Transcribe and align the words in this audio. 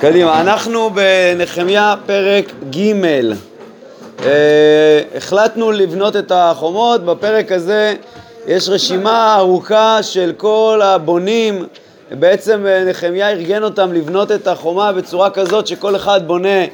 קדימה, 0.00 0.40
אנחנו 0.40 0.90
בנחמיה 0.90 1.94
פרק 2.06 2.52
ג' 2.76 2.92
אה, 4.24 5.00
החלטנו 5.16 5.72
לבנות 5.72 6.16
את 6.16 6.32
החומות, 6.34 7.04
בפרק 7.04 7.52
הזה 7.52 7.94
יש 8.46 8.68
רשימה 8.68 9.36
ארוכה 9.36 10.02
של 10.02 10.32
כל 10.36 10.80
הבונים, 10.84 11.66
בעצם 12.10 12.66
אה, 12.66 12.84
נחמיה 12.84 13.30
ארגן 13.30 13.62
אותם 13.62 13.92
לבנות 13.92 14.32
את 14.32 14.46
החומה 14.46 14.92
בצורה 14.92 15.30
כזאת 15.30 15.66
שכל 15.66 15.96
אחד 15.96 16.20
בונה 16.26 16.64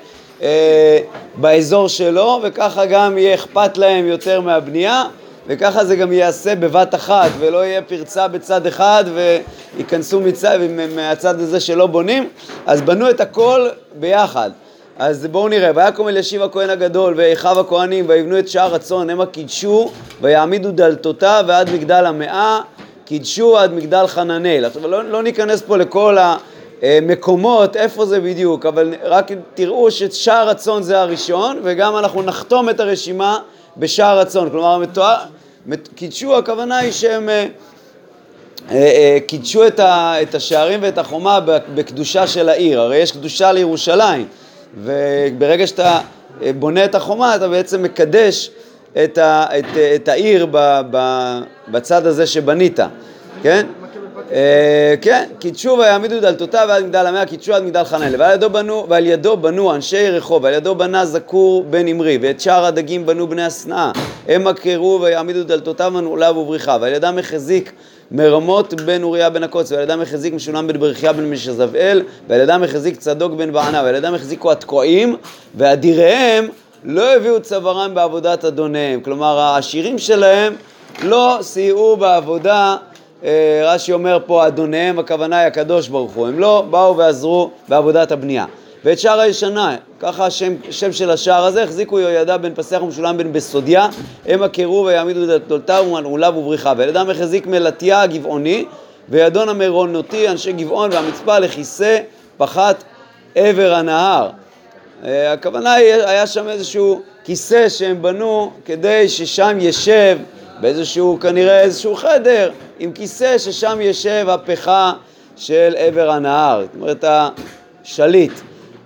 אה, 0.43 0.99
באזור 1.37 1.89
שלו 1.89 2.41
וככה 2.43 2.87
גם 2.87 3.19
יהיה 3.19 3.35
אכפת 3.35 3.79
להם 3.79 4.07
יותר 4.07 4.41
מהבנייה 4.41 5.05
וככה 5.47 5.85
זה 5.85 5.97
גם 5.97 6.13
ייעשה 6.13 6.55
בבת 6.55 6.95
אחת, 6.95 7.31
ולא 7.39 7.65
יהיה 7.65 7.83
פרצה 7.83 8.29
בצד 8.29 8.67
אחד 8.67 9.05
וייכנסו 9.15 10.21
מצד, 10.21 10.59
מהצד 10.95 11.41
הזה 11.41 11.61
שלא 11.61 11.87
בונים, 11.87 12.29
אז 12.67 12.83
בנו 12.83 13.11
את 13.11 13.21
הכל 13.21 13.69
ביחד. 13.99 14.51
אז 14.99 15.27
בואו 15.27 15.49
נראה, 15.49 15.71
ויקום 15.75 16.09
אלישיב 16.09 16.43
הכהן 16.43 16.71
הגדול 16.71 17.15
ואחיו 17.17 17.61
הכהנים 17.61 18.05
ויבנו 18.09 18.39
את 18.39 18.49
שער 18.49 18.75
הצאן 18.75 19.11
המה 19.11 19.27
קידשו 19.27 19.91
ויעמידו 20.21 20.71
דלתותיו 20.71 21.45
ועד 21.49 21.71
מגדל 21.71 22.07
המאה 22.07 22.61
קידשו 23.05 23.59
עד 23.59 23.73
מגדל 23.73 24.07
חננאל. 24.07 24.65
עכשיו 24.65 24.89
לא, 24.89 25.05
לא 25.05 25.23
ניכנס 25.23 25.63
פה 25.63 25.77
לכל 25.77 26.17
המקומות, 26.83 27.77
איפה 27.77 28.07
זה 28.07 28.21
בדיוק, 28.21 28.67
אבל 28.67 28.95
רק 29.05 29.31
תראו 29.55 29.91
ששער 29.91 30.49
הצאן 30.49 30.83
זה 30.83 31.01
הראשון 31.01 31.61
וגם 31.63 31.97
אנחנו 31.97 32.23
נחתום 32.23 32.71
את 32.71 32.81
הרשימה 32.81 33.39
בשער 33.77 34.19
הצאן, 34.19 34.51
כלומר 34.51 34.79
קידשו 35.95 36.39
הכוונה 36.39 36.79
היא 36.79 36.93
שהם 36.93 37.29
אה, 37.29 37.47
אה, 38.71 38.77
אה, 38.77 39.19
קידשו 39.27 39.67
את 39.67 40.35
השערים 40.35 40.81
ואת 40.83 40.99
החומה 40.99 41.41
בקדושה 41.75 42.27
של 42.27 42.49
העיר, 42.49 42.81
הרי 42.81 42.97
יש 42.97 43.13
קדושה 43.13 43.53
לירושלים 43.53 44.27
וברגע 44.79 45.67
שאתה 45.67 46.01
בונה 46.59 46.85
את 46.85 46.95
החומה 46.95 47.37
אתה 47.37 47.49
בעצם 47.49 47.83
מקדש 47.83 48.51
את, 49.05 49.19
ה, 49.19 49.47
את, 49.95 50.09
העיר 50.09 50.47
בצד 51.69 52.07
הזה 52.07 52.27
שבנית, 52.27 52.81
כן? 53.43 53.67
אה, 54.33 54.95
כן, 55.01 55.29
קידשו 55.39 55.77
ויעמידו 55.79 56.21
דלתותיו 56.21 56.67
ועד 56.69 56.85
מגדל 56.85 57.07
המאה, 57.07 57.27
קידשו 57.27 57.55
עד 57.55 57.63
מגדל 57.63 57.85
חנן, 57.85 58.21
ועל 58.21 58.35
ידו 58.35 58.51
בנו, 58.51 58.87
ועל 58.89 59.07
ידו 59.07 59.37
בנו 59.37 59.75
אנשי 59.75 60.11
רחוב, 60.11 60.45
ועל 60.45 60.55
ידו 60.55 60.75
בנה 60.75 61.07
זקור 61.07 61.65
בן 61.65 61.89
אמרי, 61.89 62.19
ואת 62.23 62.41
שאר 62.41 62.65
הדגים 62.65 63.07
בנו 63.07 63.29
בני 63.29 63.45
השנאה, 63.45 63.93
הם 64.29 64.47
עקרו 64.47 64.99
ויעמידו 65.03 65.45
דלתותיו 65.45 65.91
מנעוליו 65.91 66.37
ובריחה, 66.39 66.77
ועל 66.81 66.93
ידם 66.93 67.19
החזיק 67.19 67.73
מרמות 68.11 68.75
בן 68.75 69.03
אוריה 69.03 69.31
בן 69.31 69.43
הקוץ, 69.43 69.73
ועל 69.73 69.83
ידם 69.83 70.01
החזיק 70.01 70.35
משולם 70.35 70.67
בן 70.67 70.81
ברכיה 70.81 71.13
בן 71.13 71.31
משזבאל, 71.31 72.03
ועל 72.29 72.41
ידם 72.41 72.63
החזיק 72.63 72.97
צדוק 72.97 73.33
בן 73.33 73.53
בענה, 73.53 73.83
ועל 73.85 73.95
ידם 73.95 74.15
החזיקו 74.15 74.53
התקועים, 74.53 75.17
ואדיריהם 75.55 76.49
לא 76.85 77.17
הביאו 77.17 77.41
צווארם 77.43 77.95
בעבודת 77.95 78.45
אדוניהם, 78.45 79.01
כלומר 79.01 79.39
העשירים 79.39 79.99
שלהם 79.99 80.55
לא 81.03 81.39
סייעו 81.41 81.97
בעבודה 81.97 82.77
רש"י 83.65 83.93
אומר 83.93 84.19
פה, 84.27 84.47
אדוניהם, 84.47 84.99
הכוונה 84.99 85.39
היא 85.39 85.47
הקדוש 85.47 85.89
ברוך 85.89 86.13
הוא. 86.13 86.27
הם 86.27 86.39
לא 86.39 86.65
באו 86.71 86.97
ועזרו 86.97 87.51
בעבודת 87.69 88.13
הבנייה. 88.13 88.45
ואת 88.85 88.99
שער 88.99 89.21
הישנה, 89.21 89.77
ככה 90.01 90.27
השם, 90.27 90.55
השם 90.69 90.93
של 90.93 91.11
השער 91.11 91.45
הזה, 91.45 91.63
החזיקו 91.63 92.01
יהוידע 92.01 92.37
בן 92.37 92.55
פסח 92.55 92.83
ומשולם 92.83 93.19
בן 93.19 93.33
בסודיה, 93.33 93.89
הם 94.27 94.43
עקרו 94.43 94.85
ויעמידו 94.87 95.23
את 95.23 95.29
דלתותיו 95.29 95.85
ומנעוליו 95.89 96.35
ובריחה. 96.37 96.73
וילדם 96.77 97.11
החזיק 97.11 97.47
מלטיה 97.47 98.03
הגבעוני, 98.03 98.65
וידון 99.09 99.49
המרונותי, 99.49 100.29
אנשי 100.29 100.53
גבעון 100.53 100.91
והמצפה 100.93 101.39
לכיסא 101.39 101.99
פחת 102.37 102.85
עבר 103.35 103.75
הנהר. 103.75 104.31
אה, 105.05 105.33
הכוונה 105.33 105.73
היא, 105.73 105.95
היה 105.95 106.27
שם 106.27 106.49
איזשהו 106.49 107.03
כיסא 107.25 107.69
שהם 107.69 108.03
בנו 108.03 108.51
כדי 108.65 109.09
ששם 109.09 109.59
ישב 109.61 110.19
באיזשהו, 110.61 111.19
כנראה 111.21 111.61
איזשהו 111.61 111.97
חדר 111.97 112.51
עם 112.79 112.93
כיסא 112.93 113.39
ששם 113.39 113.79
יושב 113.81 114.27
הפכה 114.29 114.93
של 115.37 115.75
עבר 115.79 116.11
הנהר, 116.11 116.63
זאת 116.63 116.75
אומרת 116.75 117.05
השליט. 117.85 118.33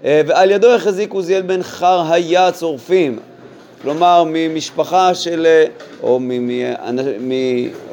אה, 0.05 0.21
ועל 0.27 0.51
ידו 0.51 0.75
החזיק 0.75 1.13
עוזיאל 1.13 1.43
בן 1.43 1.63
חר 1.63 2.13
היה 2.13 2.53
צורפים, 2.53 3.19
כלומר 3.83 4.25
ממשפחה 4.27 5.15
של, 5.15 5.47
אה, 5.47 5.65
או 6.03 6.21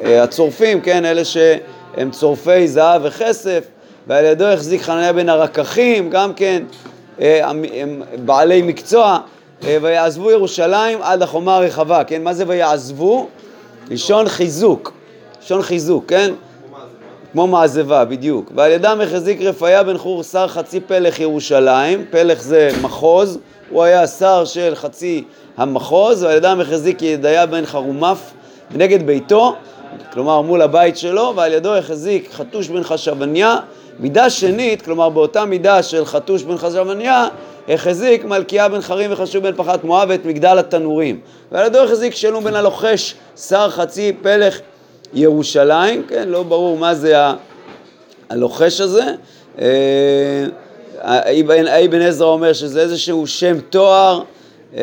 מהצורפים, 0.02 0.80
כן, 0.80 1.04
אלה 1.04 1.24
שהם 1.24 2.10
צורפי 2.10 2.68
זהב 2.68 3.02
וכסף, 3.04 3.64
ועל 4.06 4.24
ידו 4.24 4.44
החזיק 4.44 4.82
חנניה 4.82 5.12
בן 5.12 5.28
הרקחים, 5.28 6.10
גם 6.10 6.34
כן, 6.34 6.62
אה, 7.20 7.50
הם 7.74 8.02
בעלי 8.24 8.62
מקצוע, 8.62 9.18
ויעזבו 9.62 10.30
ירושלים 10.30 10.98
עד 11.02 11.22
החומה 11.22 11.56
הרחבה, 11.56 12.04
כן, 12.04 12.22
מה 12.24 12.34
זה 12.34 12.44
ויעזבו? 12.46 13.28
לישון 13.90 14.28
חיזוק, 14.28 14.92
לישון 15.40 15.62
חיזוק, 15.62 16.04
כן? 16.08 16.32
כמו 17.32 17.46
מעזבה, 17.46 18.04
בדיוק. 18.04 18.52
ועל 18.54 18.70
ידם 18.70 18.98
החזיק 19.02 19.40
רפאיה 19.40 19.82
בן 19.82 19.98
חור 19.98 20.22
שר 20.22 20.48
חצי 20.48 20.80
פלך 20.80 21.20
ירושלים, 21.20 22.04
פלך 22.10 22.42
זה 22.42 22.70
מחוז, 22.82 23.38
הוא 23.70 23.82
היה 23.82 24.06
שר 24.06 24.44
של 24.44 24.74
חצי 24.74 25.24
המחוז, 25.56 26.22
ועל 26.22 26.36
ידם 26.36 26.60
החזיק 26.60 27.02
ידיה 27.02 27.46
בן 27.46 27.66
חרומף 27.66 28.18
נגד 28.70 29.06
ביתו, 29.06 29.54
כלומר 30.12 30.40
מול 30.40 30.62
הבית 30.62 30.96
שלו, 30.96 31.32
ועל 31.36 31.52
ידו 31.52 31.74
החזיק 31.74 32.32
חתוש 32.32 32.68
בן 32.68 32.82
חשבניה, 32.82 33.56
מידה 33.98 34.30
שנית, 34.30 34.82
כלומר 34.82 35.08
באותה 35.08 35.44
מידה 35.44 35.82
של 35.82 36.04
חתוש 36.04 36.42
בן 36.42 36.56
חשבניה, 36.56 37.28
החזיק 37.68 38.24
מלכיה 38.24 38.68
בן 38.68 38.80
חרים 38.80 39.12
וחשוב 39.12 39.42
בן 39.42 39.56
פחת 39.56 39.84
מואב 39.84 40.10
את 40.10 40.24
מגדל 40.24 40.58
התנורים. 40.58 41.20
ועל 41.52 41.66
ידו 41.66 41.78
החזיק 41.78 42.14
שלום 42.14 42.44
בן 42.44 42.54
הלוחש 42.54 43.14
שר 43.36 43.70
חצי 43.70 44.12
פלך 44.22 44.60
ירושלים, 45.14 46.02
כן, 46.08 46.28
לא 46.28 46.42
ברור 46.42 46.78
מה 46.78 46.94
זה 46.94 47.16
הלוחש 48.30 48.80
הזה. 48.80 49.04
אבן 51.02 52.00
עזרא 52.02 52.26
אומר 52.26 52.52
שזה 52.52 52.80
איזשהו 52.80 53.26
שם 53.26 53.60
תואר, 53.60 54.22
אה, 54.76 54.82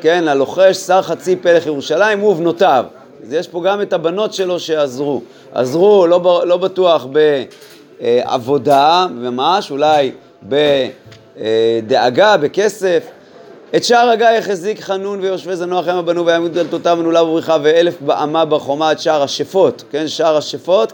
כן, 0.00 0.28
הלוחש 0.28 0.76
שר 0.76 1.02
חצי 1.02 1.36
פלך 1.36 1.66
ירושלים 1.66 2.24
ובנותיו. 2.24 2.84
אז 3.22 3.32
יש 3.32 3.48
פה 3.48 3.62
גם 3.64 3.82
את 3.82 3.92
הבנות 3.92 4.34
שלו 4.34 4.60
שעזרו. 4.60 5.22
עזרו, 5.52 6.06
לא, 6.06 6.42
לא 6.46 6.56
בטוח 6.56 7.06
בעבודה 8.00 9.06
ממש, 9.10 9.70
אולי 9.70 10.12
בדאגה, 11.40 12.36
בכסף. 12.36 13.04
את 13.76 13.84
שער 13.84 14.08
הגיא 14.08 14.26
החזיק 14.26 14.80
חנון 14.80 15.20
ויושבי 15.20 15.56
זנוח 15.56 15.88
המה 15.88 16.02
בנו 16.02 16.26
ויעמידו 16.26 16.54
דלתותיו 16.54 16.96
מנעולה 16.96 17.22
ובריחה 17.22 17.56
ואלף 17.62 17.94
באמה 18.00 18.44
בחומה 18.44 18.90
עד 18.90 18.98
שער 18.98 19.22
השפות, 19.22 19.84
כן, 19.90 20.08
שער 20.08 20.36
השפות, 20.36 20.92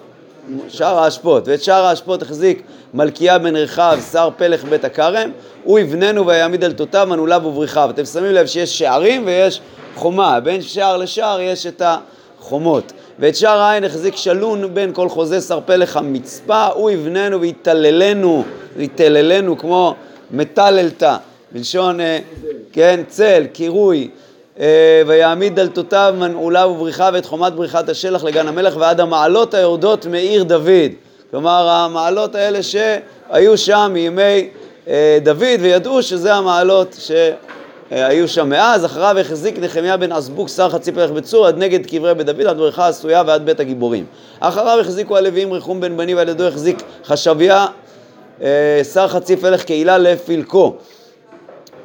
שער 0.69 0.99
האשפות, 0.99 1.49
ואת 1.49 1.63
שער 1.63 1.85
האשפות 1.85 2.23
החזיק 2.23 2.63
מלכיה 2.95 3.39
בן 3.39 3.57
רחב, 3.57 3.99
שר 4.13 4.29
פלך 4.37 4.65
בית 4.65 4.85
הכרם, 4.85 5.31
הוא 5.65 5.79
יבננו 5.79 6.27
ויעמיד 6.27 6.61
דלתותיו 6.61 7.07
מנעוליו 7.11 7.43
ובריחיו. 7.45 7.91
אתם 7.91 8.05
שמים 8.05 8.33
לב 8.33 8.47
שיש 8.47 8.79
שערים 8.79 9.27
ויש 9.27 9.61
חומה, 9.97 10.41
בין 10.41 10.63
שער 10.63 10.97
לשער 10.97 11.41
יש 11.41 11.67
את 11.67 11.83
החומות. 11.85 12.93
ואת 13.19 13.37
שער 13.37 13.59
העין 13.59 13.85
החזיק 13.85 14.17
שלון 14.17 14.75
בין 14.75 14.93
כל 14.93 15.09
חוזה 15.09 15.41
שר 15.41 15.61
פלך 15.67 15.97
המצפה, 15.97 16.67
הוא 16.67 16.91
יבננו 16.91 17.41
ויתללנו, 17.41 18.45
ויתללנו 18.77 19.59
כמו 19.59 19.95
מטללתה. 20.33 21.17
בלשון, 21.53 22.01
אה, 22.01 22.19
כן, 22.73 23.01
צל, 23.09 23.47
קירוי, 23.53 24.11
אה, 24.61 25.03
ויעמיד 25.07 25.57
דלתותיו 25.57 26.15
מנעולה 26.19 26.67
ובריחה 26.67 27.11
ואת 27.13 27.27
חומת 27.27 27.53
בריחת 27.53 27.89
השלח 27.89 28.25
לגן 28.25 28.49
המלך 28.49 28.77
ועד 28.77 29.01
המעלות 29.01 29.55
היורדות 29.55 30.07
מעיר 30.07 30.43
דוד. 30.43 30.91
כלומר, 31.31 31.69
המעלות 31.69 32.35
האלה 32.35 32.59
שהיו 32.63 33.59
שם 33.59 33.91
מימי 33.95 34.49
אה, 34.89 35.19
דוד 35.23 35.61
וידעו 35.61 36.03
שזה 36.03 36.35
המעלות 36.35 36.97
שהיו 36.99 38.29
שם 38.29 38.49
מאז. 38.49 38.85
אחריו 38.85 39.19
החזיק 39.19 39.59
נחמיה 39.59 39.97
בן 39.97 40.13
עזבוק 40.13 40.49
שר 40.49 40.69
חצי 40.69 40.93
פרח 40.93 41.11
בצור 41.11 41.47
עד 41.47 41.59
נגד 41.59 41.87
קברי 41.87 42.15
בית 42.15 42.27
דוד 42.27 42.47
עד 42.47 42.57
בריכה 42.57 42.89
עשויה 42.89 43.23
ועד 43.27 43.47
בית 43.47 43.61
הגיבורים. 43.61 44.05
אחריו 44.41 44.81
החזיקו 44.81 45.17
הלוויים 45.17 45.53
רחום 45.53 45.81
בן 45.81 45.97
בני 45.97 46.15
ועל 46.15 46.29
ידו 46.29 46.45
החזיק 46.45 46.83
חשביה 47.05 47.67
שר 48.93 49.09
חצי 49.09 49.37
פלח 49.37 49.63
קהילה 49.63 49.99
לפלקו. 49.99 50.75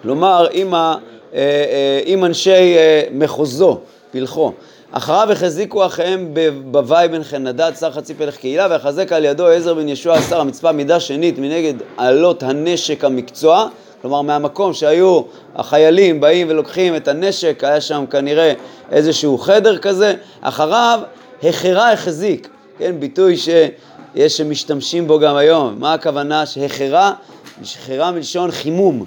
כלומר 0.02 0.48
עם, 0.52 0.74
ה, 0.74 0.96
אה, 1.34 1.40
אה, 1.40 2.02
עם 2.06 2.26
אנשי 2.26 2.78
אה, 2.78 3.04
מחוזו, 3.12 3.80
פלחו. 4.12 4.52
אחריו 4.92 5.32
החזיקו 5.32 5.86
אחיהם 5.86 6.34
בוואי 6.66 7.08
בן 7.08 7.24
חנדד, 7.24 7.72
שר 7.80 7.92
חצי 7.92 8.14
פלח 8.14 8.36
קהילה, 8.36 8.68
ויחזק 8.70 9.12
על 9.12 9.26
ידו 9.26 9.48
עזר 9.48 9.74
בן 9.74 9.90
ישוע 9.90 10.22
שר 10.22 10.40
המצפה 10.42 10.72
מידה 10.72 11.00
שנית 11.00 11.40
מנגד 11.40 11.74
עלות 11.98 12.44
הנשק 12.44 13.04
המקצוע, 13.04 13.68
כלומר 14.02 14.22
מהמקום 14.22 14.74
שהיו 14.74 15.22
החיילים 15.56 16.22
באים 16.22 16.48
ולוקחים 16.50 16.96
את 16.96 17.08
הנשק, 17.08 17.64
היה 17.64 17.82
שם 17.82 18.06
כנראה 18.12 18.54
איזשהו 18.92 19.38
חדר 19.38 19.78
כזה, 19.78 20.14
אחריו 20.42 21.00
החרה 21.44 21.92
החזיק, 21.92 22.48
כן, 22.78 22.96
ביטוי 23.00 23.38
ש... 23.38 23.50
יש 24.16 24.38
שמשתמשים 24.38 25.08
בו 25.08 25.20
גם 25.20 25.36
היום. 25.36 25.76
מה 25.80 25.94
הכוונה 25.94 26.46
שהחרה? 26.46 27.14
החרה 27.62 28.12
מלשון 28.12 28.52
חימום. 28.52 29.06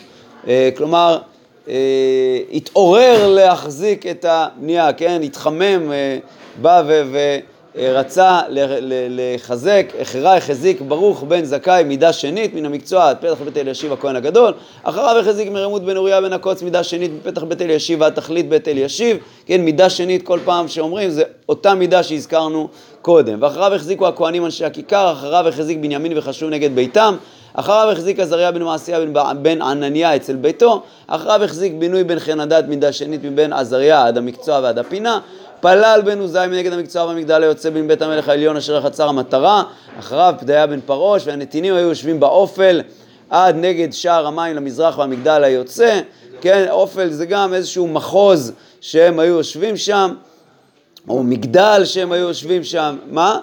אה, 0.48 0.70
כלומר, 0.76 1.18
אה, 1.68 1.74
התעורר 2.52 3.28
להחזיק 3.28 4.06
את 4.06 4.24
הבנייה, 4.28 4.92
כן? 4.92 5.20
התחמם, 5.24 5.92
אה, 5.92 6.18
בא 6.62 6.82
ו... 6.86 7.38
ו 7.78 7.92
רצה 7.94 8.40
לחזק, 9.10 9.86
החרה 10.00 10.36
החזיק 10.36 10.80
ברוך 10.80 11.22
בן 11.22 11.44
זכאי 11.44 11.84
מידה 11.84 12.12
שנית 12.12 12.54
מן 12.54 12.66
המקצוע 12.66 13.08
עד 13.08 13.16
פתח 13.16 13.36
בית 13.44 13.56
אלישיב 13.56 13.92
הכהן 13.92 14.16
הגדול, 14.16 14.52
אחריו 14.82 15.18
החזיק 15.18 15.48
מרמות 15.50 15.84
בן 15.84 15.96
אוריה 15.96 16.20
בן 16.20 16.32
הקוץ 16.32 16.62
מידה 16.62 16.82
שנית 16.82 17.10
מפתח 17.20 17.42
בית 17.42 17.62
אלישיב 17.62 18.00
ועד 18.00 18.14
תכלית 18.14 18.48
בית 18.48 18.68
אלישיב, 18.68 19.16
כן, 19.46 19.60
מידה 19.60 19.90
שנית 19.90 20.22
כל 20.22 20.38
פעם 20.44 20.68
שאומרים 20.68 21.10
זה 21.10 21.22
אותה 21.48 21.74
מידה 21.74 22.02
שהזכרנו 22.02 22.68
קודם, 23.02 23.42
ואחריו 23.42 23.74
החזיקו 23.74 24.08
הכהנים 24.08 24.44
אנשי 24.44 24.64
הכיכר, 24.64 25.12
אחריו 25.12 25.48
החזיק 25.48 25.78
בנימין 25.78 26.18
וחשוב 26.18 26.50
נגד 26.50 26.74
ביתם, 26.74 27.16
אחריו 27.54 27.90
החזיק 27.92 28.20
עזריה 28.20 28.52
בן 28.52 28.62
מעשיה 28.62 29.00
בן, 29.00 29.42
בן 29.42 29.62
ענניה 29.62 30.16
אצל 30.16 30.36
ביתו, 30.36 30.82
אחריו 31.06 31.44
החזיק 31.44 31.72
בינוי 31.78 32.04
בן 32.04 32.18
חן 32.18 32.40
הדת 32.40 32.64
מידה 32.68 32.92
שנית 32.92 33.24
מבין 33.24 33.52
עזריה 33.52 34.06
עד 34.06 34.18
המקצוע 34.18 34.60
ועד 34.62 34.78
הפינה, 34.78 35.20
פלל 35.60 36.00
בן 36.04 36.20
עוזי 36.20 36.38
מנגד 36.50 36.72
המקצוע 36.72 37.06
במגדל 37.06 37.42
היוצא 37.42 37.70
בין 37.70 37.88
בית 37.88 38.02
המלך 38.02 38.28
העליון 38.28 38.56
אשר 38.56 38.82
חצר 38.82 39.08
המטרה, 39.08 39.62
אחריו 39.98 40.34
פדיה 40.40 40.66
בן 40.66 40.80
פרוש 40.80 41.26
והנתינים 41.26 41.74
היו 41.74 41.88
יושבים 41.88 42.20
באופל 42.20 42.82
עד 43.30 43.56
נגד 43.56 43.92
שער 43.92 44.26
המים 44.26 44.56
למזרח 44.56 44.98
והמגדל 44.98 45.44
היוצא, 45.44 46.00
כן, 46.40 46.66
אופל 46.70 47.10
זה 47.10 47.26
גם 47.26 47.54
איזשהו 47.54 47.88
מחוז 47.88 48.52
שהם 48.80 49.18
היו 49.18 49.34
יושבים 49.34 49.76
שם, 49.76 50.14
או 51.08 51.22
מגדל 51.22 51.82
שהם 51.84 52.12
היו 52.12 52.28
יושבים 52.28 52.64
שם, 52.64 52.96
מה? 53.10 53.40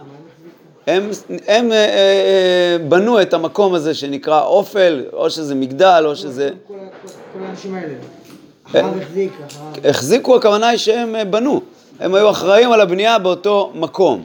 הם, 0.88 1.10
הם 1.48 1.72
אה, 1.72 1.78
אה, 1.78 2.78
בנו 2.88 3.22
את 3.22 3.34
המקום 3.34 3.74
הזה 3.74 3.94
שנקרא 3.94 4.42
אופל, 4.42 5.06
או 5.14 5.30
שזה 5.30 5.56
מגדל, 5.56 6.04
או 6.06 6.16
שזה... 6.16 6.50
כל 6.68 7.44
האנשים 7.48 7.76
האלה. 7.76 7.94
החזיק, 8.74 9.32
החזיקו, 9.84 10.36
הכוונה 10.36 10.68
היא 10.68 10.78
שהם 10.78 11.16
אה, 11.16 11.26
בנו. 11.26 11.62
הם 12.00 12.16
היו 12.16 12.30
אחראים 12.30 12.72
על 12.72 12.82
הבנייה 12.82 13.20
באותו 13.20 13.72
מקום. 13.76 14.24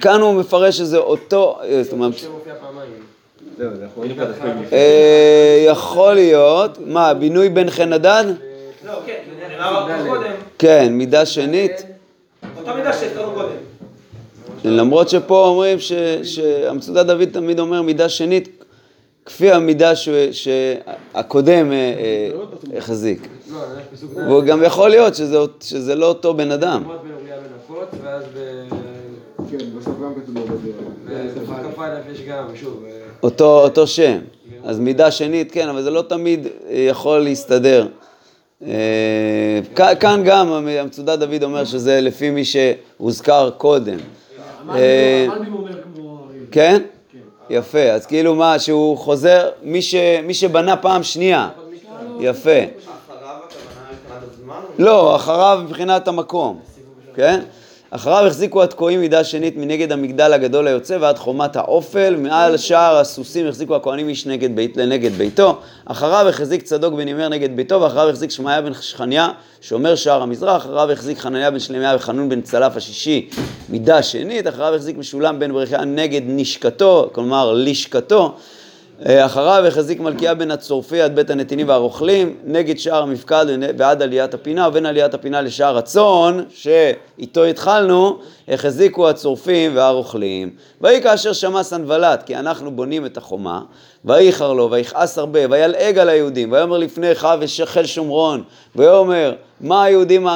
כאן 0.00 0.20
הוא 0.20 0.34
מפרש 0.34 0.76
שזה 0.78 0.98
אותו, 0.98 1.58
אה, 1.62 1.82
זאת 1.82 1.92
אומרת... 1.92 2.12
אה, 4.72 5.64
יכול 5.66 6.14
להיות, 6.14 6.78
מה, 6.86 7.14
בינוי 7.14 7.48
בן 7.48 7.70
חן 7.70 7.92
הדד? 7.92 8.24
לא, 8.86 8.92
כן, 9.06 9.18
כן, 10.58 10.92
מידה 10.92 11.26
שנית. 11.26 11.82
אותה 12.58 12.74
מידה 12.74 12.92
שהזכרנו 12.92 13.32
קודם. 13.32 13.48
למרות 14.64 15.08
שפה 15.08 15.46
אומרים 15.46 15.78
שהמצודת 16.22 17.06
דוד 17.06 17.28
תמיד 17.32 17.58
אומר 17.58 17.82
מידה 17.82 18.08
שנית, 18.08 18.59
כפי 19.30 19.50
המידה 19.50 19.92
שהקודם 20.32 21.72
אה, 21.72 21.76
אה, 21.76 22.78
החזיק. 22.78 23.28
והוא 24.14 24.42
גם 24.42 24.62
יכול 24.62 24.90
להיות 24.90 25.14
שזה 25.60 25.94
לא 25.94 26.06
אותו 26.06 26.34
בן 26.34 26.50
אדם. 26.50 26.82
אותו 33.62 33.86
שם. 33.86 34.18
אז 34.64 34.78
מידה 34.78 35.10
שנית, 35.10 35.52
כן, 35.52 35.68
אבל 35.68 35.82
זה 35.82 35.90
לא 35.90 36.02
תמיד 36.02 36.46
יכול 36.70 37.18
להסתדר. 37.18 37.86
אה, 38.66 39.60
כאן 40.00 40.22
גם 40.24 40.52
המצודת 40.52 41.18
דוד 41.18 41.42
אומר 41.42 41.64
שזה 41.64 42.00
לפי 42.00 42.30
מי 42.30 42.42
שהוזכר 42.44 43.50
קודם. 43.50 43.98
כן? 46.50 46.82
יפה, 47.50 47.82
אז 47.82 48.06
כאילו 48.06 48.34
מה, 48.34 48.58
שהוא 48.58 48.98
חוזר, 48.98 49.50
מי, 49.62 49.82
ש, 49.82 49.94
מי 50.22 50.34
שבנה 50.34 50.76
פעם 50.76 51.02
שנייה, 51.02 51.48
יפה. 52.20 52.50
לא, 54.78 55.16
אחריו 55.16 55.60
מבחינת 55.64 56.08
המקום, 56.08 56.60
כן? 57.14 57.40
אחריו 57.92 58.26
החזיקו 58.26 58.62
התקועים 58.62 59.00
מידה 59.00 59.24
שנית 59.24 59.56
מנגד 59.56 59.92
המגדל 59.92 60.32
הגדול 60.32 60.66
היוצא 60.66 60.96
ועד 61.00 61.18
חומת 61.18 61.56
האופל, 61.56 62.16
מעל 62.16 62.56
שער 62.56 62.96
הסוסים 62.96 63.48
החזיקו 63.48 63.76
הכהנים 63.76 64.08
איש 64.08 64.26
נגד 64.26 64.56
בית, 64.56 64.76
לנגד 64.76 65.12
ביתו, 65.12 65.58
אחריו 65.84 66.28
החזיק 66.28 66.62
צדוק 66.62 66.94
בן 66.94 67.08
ימר 67.08 67.28
נגד 67.28 67.56
ביתו, 67.56 67.80
ואחריו 67.80 68.08
החזיק 68.08 68.30
שמעיה 68.30 68.62
בן 68.62 68.74
שכניה 68.74 69.28
שומר 69.60 69.94
שער 69.94 70.22
המזרח, 70.22 70.62
אחריו 70.62 70.90
החזיק 70.92 71.18
חנניה 71.18 71.50
בן 71.50 71.58
שלמיה 71.58 71.96
וחנון 71.96 72.28
בן 72.28 72.40
צלף 72.40 72.76
השישי 72.76 73.28
מידה 73.68 74.02
שנית, 74.02 74.48
אחריו 74.48 74.74
החזיק 74.74 74.96
משולם 74.96 75.38
בן 75.38 75.52
ברכיה 75.52 75.84
נגד 75.84 76.22
נשקתו, 76.24 77.10
כלומר 77.12 77.52
לשכתו 77.52 78.34
אחריו 79.06 79.66
החזיק 79.66 80.00
מלכיה 80.00 80.34
בן 80.34 80.50
הצורפי 80.50 81.00
עד 81.00 81.16
בית 81.16 81.30
הנתינים 81.30 81.68
והרוכלים, 81.68 82.36
נגד 82.44 82.78
שער 82.78 83.02
המפקד 83.02 83.46
ועד 83.78 84.02
עליית 84.02 84.34
הפינה, 84.34 84.68
ובין 84.68 84.86
עליית 84.86 85.14
הפינה 85.14 85.42
לשער 85.42 85.78
הצאן, 85.78 86.40
שאיתו 86.54 87.44
התחלנו, 87.44 88.18
החזיקו 88.48 89.08
הצורפים 89.08 89.76
והרוכלים. 89.76 90.50
ויהי 90.80 91.02
כאשר 91.02 91.32
שמע 91.32 91.62
סנבלט, 91.62 92.22
כי 92.22 92.36
אנחנו 92.36 92.70
בונים 92.70 93.06
את 93.06 93.16
החומה, 93.16 93.60
ויחר 94.04 94.52
לו, 94.52 94.70
ויכעס 94.70 95.18
הרבה, 95.18 95.40
וילעג 95.50 95.98
על 95.98 96.08
היהודים, 96.08 96.52
ויאמר 96.52 96.78
לפניך 96.78 97.28
ושחל 97.40 97.86
שומרון, 97.86 98.42
ויאמר, 98.76 99.34
מה 99.60 99.84
היהודים 99.84 100.26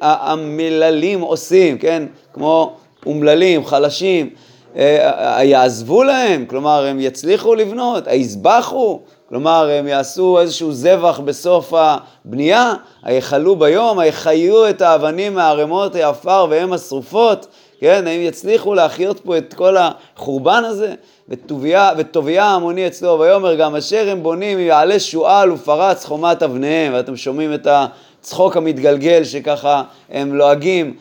המללים 0.00 1.20
עושים, 1.20 1.78
כן? 1.78 2.02
כמו 2.32 2.76
אומללים, 3.06 3.66
חלשים. 3.66 4.30
אה, 4.76 5.44
יעזבו 5.44 6.02
להם, 6.02 6.46
כלומר 6.46 6.86
הם 6.86 7.00
יצליחו 7.00 7.54
לבנות, 7.54 8.06
היזבחו, 8.06 9.00
כלומר 9.28 9.70
הם 9.70 9.86
יעשו 9.86 10.40
איזשהו 10.40 10.72
זבח 10.72 11.20
בסוף 11.24 11.72
הבנייה, 11.76 12.74
היכלו 13.02 13.56
ביום, 13.56 13.98
היחיו 13.98 14.68
את 14.68 14.82
האבנים 14.82 15.34
מהערימות 15.34 15.94
העפר 15.94 16.46
והם 16.50 16.72
השרופות, 16.72 17.46
כן, 17.80 18.06
הם 18.06 18.20
יצליחו 18.20 18.74
להחיות 18.74 19.20
פה 19.20 19.38
את 19.38 19.54
כל 19.54 19.76
החורבן 19.78 20.62
הזה, 20.64 20.94
וטוביה 21.28 22.44
המוני 22.44 22.86
אצלו, 22.86 23.18
ויאמר 23.20 23.54
גם 23.54 23.76
אשר 23.76 24.08
הם 24.10 24.22
בונים 24.22 24.60
יעלה 24.60 25.00
שועל 25.00 25.52
ופרץ 25.52 26.04
חומת 26.04 26.42
אבניהם, 26.42 26.94
ואתם 26.94 27.16
שומעים 27.16 27.54
את 27.54 27.66
הצחוק 27.70 28.56
המתגלגל 28.56 29.24
שככה 29.24 29.82
הם 30.10 30.34
לועגים 30.34 30.94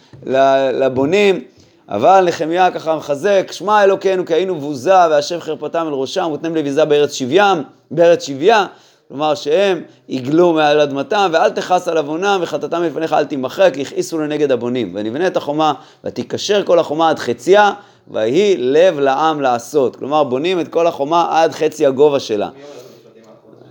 לבונים. 0.74 1.44
אבל 1.90 2.26
נחמיה 2.28 2.72
ככה 2.72 2.96
מחזק, 2.96 3.52
שמע 3.52 3.84
אלוקינו 3.84 4.26
כי 4.26 4.34
היינו 4.34 4.56
בוזה 4.56 4.94
והשב 5.10 5.40
חרפתם 5.40 5.88
אל 5.88 5.94
ראשם 5.94 6.32
ותנם 6.34 6.56
לביזה 6.56 6.86
בארץ 6.86 7.14
שבים, 7.14 7.64
בארץ 7.92 8.24
שביה, 8.24 8.66
כלומר 9.08 9.36
שהם 9.36 9.82
יגלו 10.10 10.54
מעל 10.54 10.80
אדמתם 10.80 11.30
ואל 11.34 11.50
תכעס 11.50 11.88
על 11.88 11.98
עוונם 11.98 12.40
וחטאתם 12.42 12.82
מלפניך 12.82 13.14
אל 13.14 13.26
תימחק, 13.26 13.74
הכעיסו 13.82 14.20
לנגד 14.20 14.52
הבונים. 14.52 14.92
ונבנה 14.96 15.28
את 15.28 15.38
החומה 15.38 15.74
ותיקשר 16.04 16.64
כל 16.64 16.80
החומה 16.80 17.10
עד 17.10 17.20
חציה 17.20 17.72
ויהי 18.08 18.58
לב 18.58 19.00
לעם 19.00 19.42
לעשות. 19.42 19.96
כלומר 19.96 20.24
בונים 20.24 20.60
את 20.60 20.68
כל 20.68 20.88
החומה 20.88 21.28
עד 21.32 21.52
חצי 21.52 21.86
הגובה 21.86 22.20
שלה. 22.20 22.50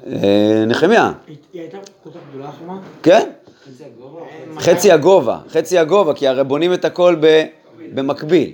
אה, 0.07 0.65
נחמיה. 0.67 1.13
היא 1.27 1.37
הייתה 1.55 1.79
כל 2.05 2.11
כך 2.11 2.17
גדולה 2.31 2.49
החומה? 2.49 2.79
כן. 3.03 3.31
חצי 4.59 4.93
הגובה, 4.93 5.39
חצי 5.49 5.79
הגובה, 5.79 6.15
כי 6.15 6.29
הרי 6.29 6.45
בונים 6.45 6.73
את 6.73 6.85
הכל 6.85 7.17
ב... 7.21 7.43
במקביל. 7.95 8.51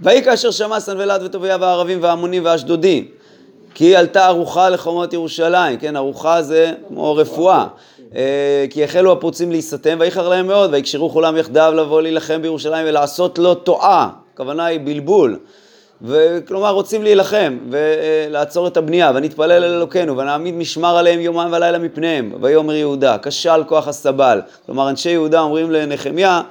ויהי 0.00 0.22
כאשר 0.22 0.50
שמע 0.50 0.80
סנבלת 0.80 1.20
וטוביה 1.24 1.56
והערבים 1.60 2.02
והעמונים 2.02 2.44
והאשדודים 2.44 3.04
כי 3.74 3.96
עלתה 3.96 4.26
ארוחה 4.26 4.68
לחומות 4.68 5.12
ירושלים, 5.12 5.78
כן, 5.78 5.96
ארוחה 5.96 6.42
זה 6.42 6.72
כמו 6.88 7.16
רפואה. 7.16 7.66
אה, 8.14 8.66
כי 8.70 8.84
החלו 8.84 9.12
הפרוצים 9.12 9.50
להיסתם 9.50 9.96
ויחר 10.00 10.28
להם 10.28 10.46
מאוד 10.46 10.74
ויקשרו 10.74 11.10
כולם 11.10 11.36
יחדיו 11.36 11.72
לבוא 11.76 12.02
להילחם 12.02 12.42
בירושלים 12.42 12.86
ולעשות 12.88 13.38
לו 13.38 13.54
טועה, 13.54 14.08
הכוונה 14.34 14.64
היא 14.64 14.80
בלבול. 14.84 15.38
וכלומר 16.02 16.70
רוצים 16.70 17.02
להילחם 17.02 17.58
ולעצור 17.70 18.66
את 18.66 18.76
הבנייה 18.76 19.12
ונתפלל 19.14 19.52
אל 19.52 19.64
אלוקינו 19.64 20.16
ונעמיד 20.16 20.54
משמר 20.54 20.96
עליהם 20.96 21.20
יומם 21.20 21.48
ולילה 21.52 21.78
מפניהם 21.78 22.32
ויאמר 22.40 22.74
יהודה 22.74 23.16
כשל 23.22 23.62
כוח 23.66 23.88
הסבל 23.88 24.40
כלומר 24.66 24.90
אנשי 24.90 25.10
יהודה 25.10 25.40
אומרים 25.40 25.70
לנחמיה 25.70 26.42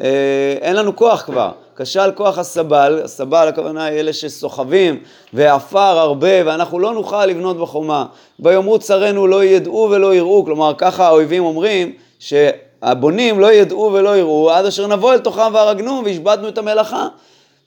אה, 0.00 0.54
אין 0.60 0.76
לנו 0.76 0.96
כוח 0.96 1.22
כבר 1.22 1.50
כשל 1.76 2.10
כוח 2.14 2.38
הסבל, 2.38 3.00
הסבל 3.04 3.48
הכוונה 3.48 3.84
היא 3.84 4.00
אלה 4.00 4.12
שסוחבים 4.12 4.98
ועפר 5.32 5.78
הרבה 5.78 6.46
ואנחנו 6.46 6.78
לא 6.78 6.92
נוכל 6.92 7.26
לבנות 7.26 7.58
בחומה. 7.58 8.06
ויאמרו 8.40 8.78
צרינו 8.78 9.26
לא 9.26 9.44
ידעו 9.44 9.88
ולא 9.90 10.14
יראו, 10.14 10.44
כלומר 10.44 10.72
ככה 10.78 11.06
האויבים 11.06 11.44
אומרים 11.44 11.92
שהבונים 12.18 13.40
לא 13.40 13.52
ידעו 13.52 13.90
ולא 13.92 14.16
יראו 14.16 14.50
עד 14.50 14.66
אשר 14.66 14.86
נבוא 14.86 15.12
אל 15.12 15.18
תוכם 15.18 15.54
והרגנו 15.54 16.02
והשבתנו 16.04 16.48
את 16.48 16.58
המלאכה. 16.58 17.08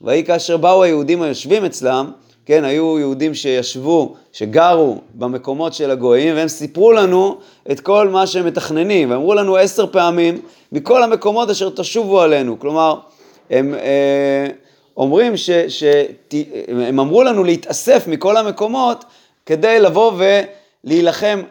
ויהי 0.01 0.23
כאשר 0.23 0.57
באו 0.57 0.83
היהודים 0.83 1.21
היושבים 1.21 1.65
אצלם, 1.65 2.11
כן, 2.45 2.63
היו 2.63 2.99
יהודים 2.99 3.33
שישבו, 3.33 4.15
שגרו 4.33 4.97
במקומות 5.13 5.73
של 5.73 5.91
הגויים, 5.91 6.35
והם 6.35 6.47
סיפרו 6.47 6.91
לנו 6.91 7.37
את 7.71 7.79
כל 7.79 8.09
מה 8.09 8.27
שהם 8.27 8.45
מתכננים, 8.45 9.11
ואמרו 9.11 9.33
לנו 9.33 9.55
עשר 9.55 9.87
פעמים, 9.87 10.41
מכל 10.71 11.03
המקומות 11.03 11.49
אשר 11.49 11.69
תשובו 11.69 12.21
עלינו. 12.21 12.59
כלומר, 12.59 12.95
הם 13.49 13.73
אה, 13.73 14.47
אומרים 14.97 15.33
שהם 15.67 16.99
אמרו 16.99 17.23
לנו 17.23 17.43
להתאסף 17.43 18.07
מכל 18.07 18.37
המקומות 18.37 19.05
כדי 19.45 19.79
לבוא 19.79 20.11
ולהילחם 20.83 21.41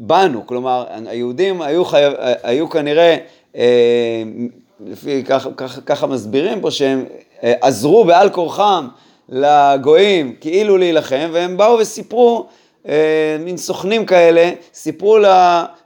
בנו, 0.00 0.46
כלומר 0.46 0.86
היהודים 1.06 1.62
היו, 1.62 1.84
חייב, 1.84 2.12
היו 2.42 2.70
כנראה, 2.70 3.16
אה, 3.56 4.22
לפי 4.86 5.24
ככה, 5.24 5.50
ככה, 5.56 5.80
ככה 5.80 6.06
מסבירים 6.06 6.60
פה, 6.60 6.70
שהם 6.70 7.04
אה, 7.44 7.54
עזרו 7.60 8.04
בעל 8.04 8.30
כורחם 8.30 8.88
לגויים 9.28 10.36
כאילו 10.40 10.76
להילחם, 10.76 11.30
והם 11.32 11.56
באו 11.56 11.78
וסיפרו 11.78 12.46
מין 13.40 13.56
סוכנים 13.56 14.06
כאלה, 14.06 14.50
סיפרו 14.74 15.18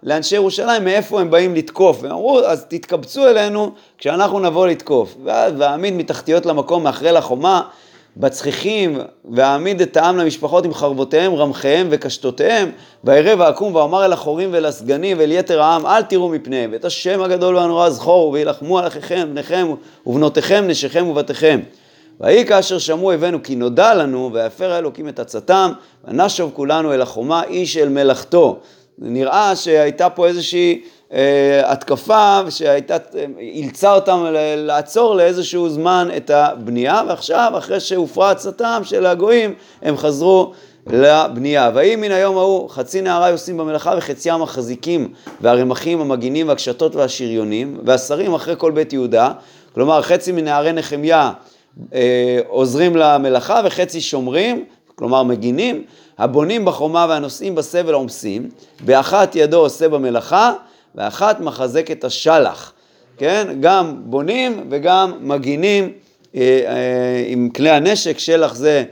לאנשי 0.02 0.34
ירושלים 0.34 0.84
מאיפה 0.84 1.20
הם 1.20 1.30
באים 1.30 1.54
לתקוף, 1.54 1.98
והם 2.02 2.12
אמרו, 2.12 2.40
אז 2.40 2.64
תתקבצו 2.68 3.26
אלינו 3.26 3.70
כשאנחנו 3.98 4.40
נבוא 4.40 4.66
לתקוף. 4.66 5.16
והעמיד 5.58 5.94
מתחתיות 5.94 6.46
למקום 6.46 6.82
מאחרי 6.82 7.12
לחומה, 7.12 7.62
בצחיחים, 8.16 8.98
והעמיד 9.30 9.80
את 9.80 9.96
העם 9.96 10.16
למשפחות 10.16 10.64
עם 10.64 10.74
חרבותיהם, 10.74 11.34
רמחיהם 11.34 11.86
וקשתותיהם, 11.90 12.70
וירא 13.04 13.34
ואקום 13.38 13.74
ואומר 13.74 14.04
אל 14.04 14.12
החורים 14.12 14.48
ואל 14.52 14.66
הסגנים 14.66 15.16
ואל 15.20 15.32
יתר 15.32 15.62
העם, 15.62 15.86
אל 15.86 16.02
תראו 16.02 16.28
מפניהם, 16.28 16.70
ואת 16.72 16.84
השם 16.84 17.22
הגדול 17.22 17.56
והנורא 17.56 17.90
זכורו, 17.90 18.32
וילחמו 18.32 18.78
על 18.78 18.86
אחיכם, 18.86 19.28
בניכם 19.30 19.68
ובנותיכם, 20.06 20.64
נשיכם 20.66 21.08
ובתיכם. 21.08 21.60
ויהי 22.20 22.46
כאשר 22.46 22.78
שמעו 22.78 23.12
הבאנו 23.12 23.42
כי 23.42 23.56
נודע 23.56 23.94
לנו 23.94 24.30
ויפר 24.32 24.72
האלוקים 24.72 25.08
את 25.08 25.18
עצתם 25.18 25.72
ונשוב 26.04 26.50
כולנו 26.54 26.94
אל 26.94 27.02
החומה 27.02 27.42
איש 27.44 27.76
אל 27.76 27.88
מלאכתו. 27.88 28.58
נראה 28.98 29.56
שהייתה 29.56 30.10
פה 30.10 30.26
איזושהי 30.26 30.82
אה, 31.12 31.72
התקפה 31.72 32.40
שהייתה, 32.50 32.96
אילצה 33.38 33.92
אותם 33.92 34.24
לעצור 34.56 35.14
לאיזשהו 35.14 35.68
זמן 35.68 36.08
את 36.16 36.30
הבנייה 36.30 37.02
ועכשיו 37.08 37.52
אחרי 37.58 37.80
שהופרה 37.80 38.30
עצתם 38.30 38.80
של 38.84 39.06
הגויים 39.06 39.54
הם 39.82 39.96
חזרו 39.96 40.52
לבנייה. 40.86 41.70
ויהי 41.74 41.96
מן 41.96 42.10
היום 42.10 42.36
ההוא 42.36 42.70
חצי 42.70 43.00
נערה 43.00 43.30
עושים 43.30 43.56
במלאכה 43.56 43.94
וחציים 43.98 44.42
החזיקים 44.42 45.12
והרמחים 45.40 46.00
המגינים 46.00 46.48
והקשתות 46.48 46.96
והשריונים 46.96 47.80
והשרים 47.84 48.34
אחרי 48.34 48.54
כל 48.58 48.70
בית 48.70 48.92
יהודה 48.92 49.32
כלומר 49.74 50.02
חצי 50.02 50.32
מנערי 50.32 50.72
נחמיה 50.72 51.32
אה, 51.94 52.40
עוזרים 52.48 52.96
למלאכה 52.96 53.60
וחצי 53.64 54.00
שומרים, 54.00 54.64
כלומר 54.94 55.22
מגינים, 55.22 55.84
הבונים 56.18 56.64
בחומה 56.64 57.06
והנושאים 57.08 57.54
בסבל 57.54 57.94
עומסים, 57.94 58.50
באחת 58.84 59.36
ידו 59.36 59.58
עושה 59.58 59.88
במלאכה 59.88 60.52
ואחת 60.94 61.40
מחזק 61.40 61.90
את 61.90 62.04
השלח, 62.04 62.72
כן? 63.18 63.48
גם 63.60 63.96
בונים 64.04 64.66
וגם 64.70 65.12
מגינים 65.20 65.92
אה, 66.34 66.40
אה, 66.40 67.24
עם 67.26 67.48
כלי 67.48 67.70
הנשק, 67.70 68.18
שלח 68.18 68.54
זה 68.54 68.84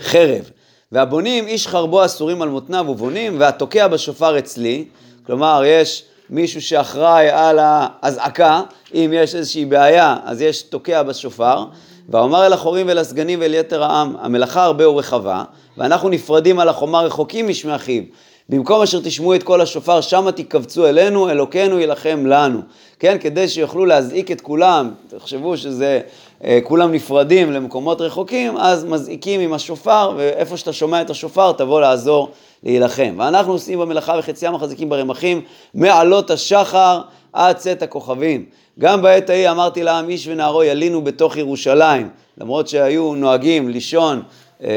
חרב. 0.00 0.50
והבונים 0.92 1.46
איש 1.46 1.68
חרבו 1.68 2.04
אסורים 2.04 2.42
על 2.42 2.48
מותניו 2.48 2.86
ובונים 2.88 3.40
והתוקע 3.40 3.88
בשופר 3.88 4.38
אצלי, 4.38 4.84
כלומר 5.26 5.62
יש 5.66 6.04
מישהו 6.30 6.62
שאחראי 6.62 7.28
על 7.30 7.58
האזעקה, 7.62 8.62
אם 8.94 9.10
יש 9.14 9.34
איזושהי 9.34 9.64
בעיה 9.64 10.16
אז 10.24 10.40
יש 10.40 10.62
תוקע 10.62 11.02
בשופר, 11.02 11.64
ואומר 12.08 12.46
אל 12.46 12.52
החורים 12.52 12.88
ואל 12.88 12.98
הסגנים 12.98 13.40
ואל 13.40 13.54
יתר 13.54 13.84
העם, 13.84 14.16
המלאכה 14.20 14.64
הרבה 14.64 14.90
ורחבה, 14.90 15.44
ואנחנו 15.78 16.08
נפרדים 16.08 16.58
על 16.58 16.68
החומה 16.68 17.00
רחוקים 17.00 17.48
משמי 17.48 17.74
אחיו. 17.74 18.02
במקום 18.48 18.82
אשר 18.82 19.00
תשמעו 19.00 19.34
את 19.34 19.42
קול 19.42 19.60
השופר, 19.60 20.00
שמה 20.00 20.32
תקבצו 20.32 20.86
אלינו, 20.86 21.30
אלוקינו 21.30 21.78
יילחם 21.80 22.26
לנו. 22.26 22.60
כן, 22.98 23.16
כדי 23.20 23.48
שיוכלו 23.48 23.86
להזעיק 23.86 24.30
את 24.30 24.40
כולם, 24.40 24.90
תחשבו 25.08 25.56
שזה, 25.56 26.00
אה, 26.44 26.58
כולם 26.64 26.92
נפרדים 26.92 27.52
למקומות 27.52 28.00
רחוקים, 28.00 28.56
אז 28.56 28.84
מזעיקים 28.84 29.40
עם 29.40 29.52
השופר, 29.52 30.12
ואיפה 30.16 30.56
שאתה 30.56 30.72
שומע 30.72 31.02
את 31.02 31.10
השופר, 31.10 31.52
תבוא 31.52 31.80
לעזור 31.80 32.30
להילחם. 32.66 33.14
ואנחנו 33.18 33.52
עושים 33.52 33.78
במלאכה 33.78 34.16
וחציים 34.18 34.52
מחזיקים 34.52 34.88
ברמחים, 34.88 35.40
מעלות 35.74 36.30
השחר 36.30 37.00
עד 37.32 37.56
צאת 37.56 37.82
הכוכבים. 37.82 38.44
גם 38.78 39.02
בעת 39.02 39.30
ההיא 39.30 39.50
אמרתי 39.50 39.82
לעם 39.82 40.08
איש 40.08 40.28
ונערו 40.28 40.64
ילינו 40.64 41.02
בתוך 41.02 41.36
ירושלים, 41.36 42.08
למרות 42.38 42.68
שהיו 42.68 43.14
נוהגים 43.14 43.68
לישון 43.68 44.22
אה, 44.62 44.68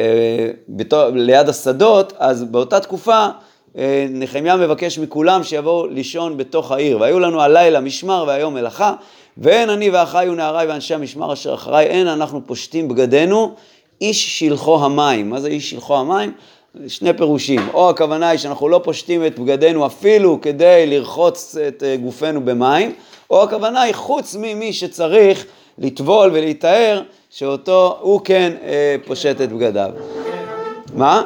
בתו, 0.70 1.10
ליד 1.14 1.50
השדות, 1.50 2.14
אז 2.18 2.44
באותה 2.44 2.80
תקופה 2.80 3.28
אה, 3.78 4.08
נחמיה 4.10 4.58
מבקש 4.58 5.00
מכולם 5.00 5.44
שיבואו 5.44 5.88
לישון 5.88 6.38
בתוך 6.38 6.72
העיר. 6.72 7.00
והיו 7.00 7.20
לנו 7.20 7.42
הלילה 7.42 7.80
משמר 7.80 8.24
והיום 8.28 8.54
מלאכה, 8.54 8.94
ואין 9.38 9.70
אני 9.70 9.90
ואחיי 9.90 10.30
ונעריי 10.30 10.68
ואנשי 10.68 10.94
המשמר 10.94 11.34
אשר 11.34 11.54
אחריי, 11.54 11.86
אין 11.86 12.08
אנחנו 12.08 12.42
פושטים 12.46 12.88
בגדינו, 12.88 13.56
איש 14.02 14.40
שלחו 14.40 14.86
המים. 14.86 15.30
מה 15.30 15.40
זה 15.40 15.48
איש 15.48 15.70
שלחו 15.70 15.98
המים? 15.98 16.32
שני 16.88 17.14
פירושים, 17.14 17.60
או 17.74 17.90
הכוונה 17.90 18.30
היא 18.30 18.40
שאנחנו 18.40 18.70
לא 18.70 18.82
פושטים 18.84 19.26
את 19.26 19.40
בגדינו 19.40 19.86
אפילו 19.86 20.42
כדי 20.42 20.86
לרחוץ 20.88 21.58
את 21.68 21.84
אה, 21.84 21.96
גופנו 21.98 22.46
במים, 22.46 22.94
או 23.30 23.44
הכוונה 23.44 23.82
היא 23.82 23.94
חוץ 23.94 24.36
ממי 24.40 24.74
שצריך 24.74 25.46
לטבול 25.78 26.30
ולהיטהר, 26.34 27.02
שאותו 27.30 27.98
הוא 28.02 28.22
כן 28.24 28.54
אה, 28.64 28.96
פושט 29.06 29.42
את 29.42 29.52
בגדיו. 29.52 29.90
מה? 30.94 31.24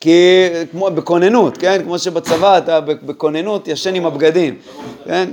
כי 0.00 0.48
כמו 0.70 0.90
בכוננות, 0.90 1.58
כן? 1.58 1.82
כמו 1.84 1.98
שבצבא 1.98 2.58
אתה 2.58 2.80
בכוננות 2.80 3.68
ישן 3.68 3.94
עם 3.94 4.06
הבגדים, 4.06 4.56
כן? 5.04 5.30